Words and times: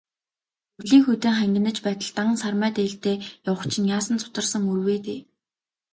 Өвлийн 0.79 1.03
хүйтэн 1.05 1.33
хангинаж 1.39 1.77
байтал, 1.85 2.13
дан 2.17 2.29
сармай 2.41 2.71
дээлтэй 2.75 3.17
явах 3.49 3.63
чинь 3.73 3.89
яасан 3.97 4.17
зутарсан 4.21 4.63
үр 4.71 4.79
вэ 4.85 4.95
дээ. 5.05 5.19